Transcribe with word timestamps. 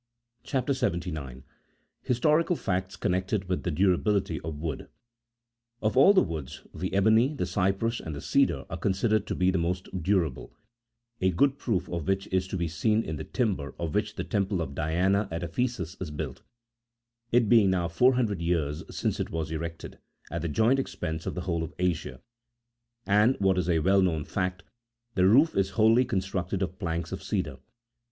CHAP. 0.41 0.65
79.— 0.65 1.43
HISTORICAL 2.01 2.55
FACTS 2.55 2.95
CONNECTED 2.95 3.47
WITH 3.47 3.61
THE 3.61 3.69
DURABILITY 3.69 4.41
OF 4.43 4.57
WOOD. 4.57 4.87
Of 5.79 5.95
all 5.95 6.13
the 6.15 6.23
woods, 6.23 6.65
the 6.73 6.91
ebony, 6.95 7.35
the 7.35 7.45
cypress, 7.45 7.99
and 7.99 8.15
the 8.15 8.19
cedar 8.21 8.65
are 8.71 8.77
considered 8.77 9.27
to 9.27 9.35
be 9.35 9.51
the 9.51 9.59
most 9.59 9.89
durable, 10.01 10.55
a 11.21 11.29
good 11.29 11.59
proof 11.59 11.87
of 11.87 12.07
which 12.07 12.25
is 12.33 12.47
to 12.47 12.57
be 12.57 12.67
seen 12.67 13.03
in 13.03 13.17
the 13.17 13.23
timber 13.23 13.75
of 13.77 13.93
which 13.93 14.15
the 14.15 14.23
Temple 14.23 14.59
of 14.59 14.73
Diana 14.73 15.27
at 15.29 15.43
Ephesus 15.43 15.95
is 16.01 16.09
built: 16.09 16.41
it 17.31 17.47
being 17.47 17.69
now 17.69 17.87
four 17.87 18.13
hundred 18.15 18.41
years 18.41 18.83
since 18.89 19.19
it 19.19 19.29
was 19.29 19.51
erected, 19.51 19.99
at 20.31 20.41
the 20.41 20.47
joint 20.49 20.79
expense 20.79 21.27
of 21.27 21.35
the 21.35 21.41
whole 21.41 21.61
of 21.61 21.75
Asia 21.77 22.13
f 22.13 22.21
and, 23.05 23.35
what 23.37 23.59
is 23.59 23.69
a 23.69 23.77
well 23.77 24.01
known 24.01 24.25
fact, 24.25 24.63
the 25.13 25.27
roof 25.27 25.55
is 25.55 25.69
wholly 25.77 26.03
constructed 26.05 26.63
of 26.63 26.79
planks 26.79 27.11
of 27.11 27.21
cedar. 27.21 27.57